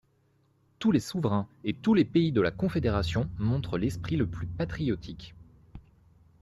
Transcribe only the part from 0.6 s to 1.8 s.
Tous les souverains et